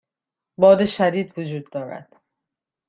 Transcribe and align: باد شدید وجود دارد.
باد 0.59 0.85
شدید 0.85 1.33
وجود 1.39 1.69
دارد. 1.69 2.21